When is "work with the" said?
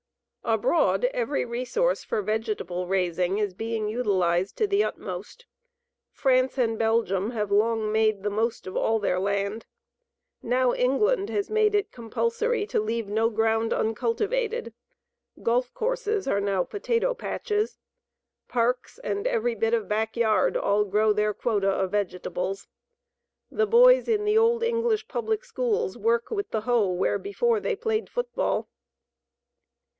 25.99-26.61